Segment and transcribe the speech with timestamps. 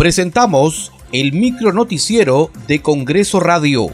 [0.00, 3.88] Presentamos el micro noticiero de Congreso Radio.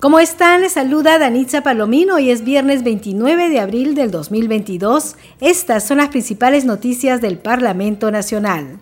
[0.00, 0.62] ¿Cómo están?
[0.62, 2.16] Les saluda Danitza Palomino.
[2.16, 5.14] Hoy es viernes 29 de abril del 2022.
[5.40, 8.80] Estas son las principales noticias del Parlamento Nacional.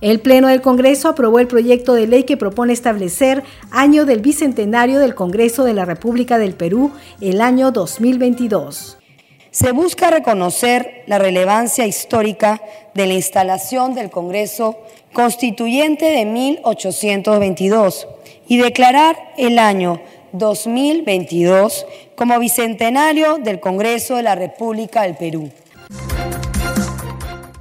[0.00, 4.98] El Pleno del Congreso aprobó el proyecto de ley que propone establecer año del Bicentenario
[4.98, 8.98] del Congreso de la República del Perú, el año 2022.
[9.50, 12.60] Se busca reconocer la relevancia histórica
[12.94, 14.78] de la instalación del Congreso
[15.12, 18.08] Constituyente de 1822
[18.46, 20.00] y declarar el año
[20.32, 25.50] 2022 como Bicentenario del Congreso de la República del Perú.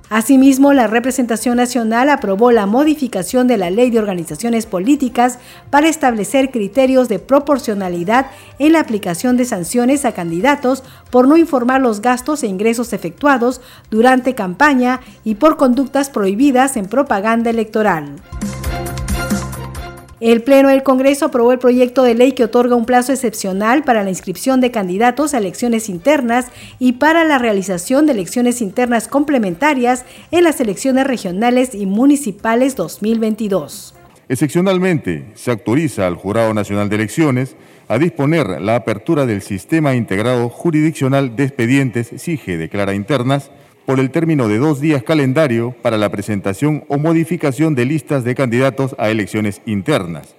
[0.09, 5.37] Asimismo, la representación nacional aprobó la modificación de la Ley de Organizaciones Políticas
[5.69, 11.81] para establecer criterios de proporcionalidad en la aplicación de sanciones a candidatos por no informar
[11.81, 13.59] los gastos e ingresos efectuados
[13.91, 18.15] durante campaña y por conductas prohibidas en propaganda electoral.
[20.19, 24.03] El Pleno del Congreso aprobó el proyecto de ley que otorga un plazo excepcional para
[24.03, 26.47] la inscripción de candidatos a elecciones internas
[26.79, 33.93] y para la realización de elecciones internas complementarias en las elecciones regionales y municipales 2022.
[34.27, 37.55] Excepcionalmente, se autoriza al Jurado Nacional de Elecciones
[37.87, 43.51] a disponer la apertura del Sistema Integrado Jurisdiccional de Expedientes SIGE Declara Internas
[43.87, 48.35] por el término de dos días calendario para la presentación o modificación de listas de
[48.35, 50.35] candidatos a elecciones internas.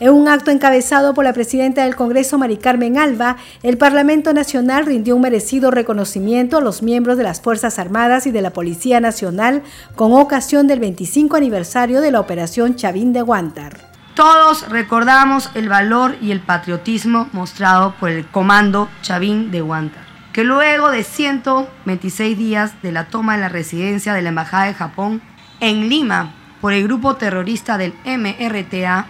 [0.00, 4.84] En un acto encabezado por la presidenta del Congreso, Mari Carmen Alba, el Parlamento Nacional
[4.84, 9.00] rindió un merecido reconocimiento a los miembros de las Fuerzas Armadas y de la Policía
[9.00, 9.62] Nacional
[9.96, 13.78] con ocasión del 25 aniversario de la Operación Chavín de Guantar.
[14.14, 20.09] Todos recordamos el valor y el patriotismo mostrado por el Comando Chavín de Guantar
[20.40, 24.72] que luego de 126 días de la toma en la residencia de la Embajada de
[24.72, 25.20] Japón
[25.60, 29.04] en Lima por el grupo terrorista del MRTA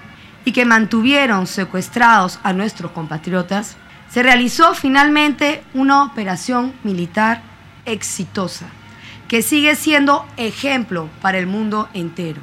[0.44, 3.76] y que mantuvieron secuestrados a nuestros compatriotas,
[4.08, 7.42] se realizó finalmente una operación militar
[7.84, 8.66] exitosa
[9.28, 12.40] que sigue siendo ejemplo para el mundo entero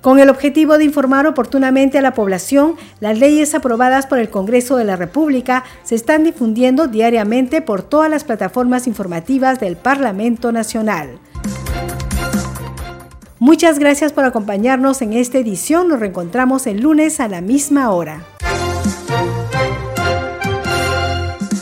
[0.00, 4.76] con el objetivo de informar oportunamente a la población, las leyes aprobadas por el Congreso
[4.76, 11.18] de la República se están difundiendo diariamente por todas las plataformas informativas del Parlamento Nacional.
[13.38, 15.88] Muchas gracias por acompañarnos en esta edición.
[15.88, 18.24] Nos reencontramos el lunes a la misma hora.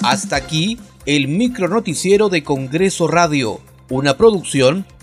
[0.03, 3.61] Hasta aquí el micro noticiero de Congreso Radio,
[3.91, 4.87] una producción